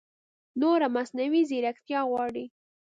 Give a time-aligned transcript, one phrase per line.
[0.61, 2.45] نوره مصنعوي ځېرکتیا غواړي